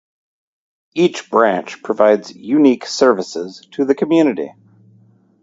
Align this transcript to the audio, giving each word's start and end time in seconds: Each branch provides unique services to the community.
Each 0.95 1.29
branch 1.29 1.83
provides 1.83 2.33
unique 2.35 2.87
services 2.87 3.67
to 3.73 3.85
the 3.85 3.93
community. 3.93 4.51